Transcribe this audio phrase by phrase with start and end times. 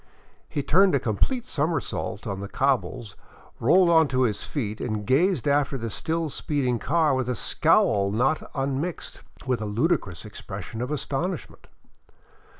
[0.49, 3.15] He turned a complete somersault on the cobbles,
[3.59, 8.09] rolled on to his feet, and gazed after the still speeding car with a scowl
[8.09, 11.67] not unmixed with a ludicrous expression of astonishment.